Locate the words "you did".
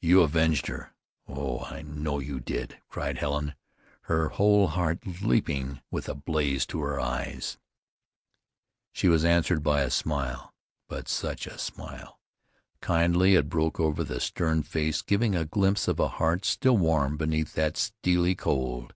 2.18-2.80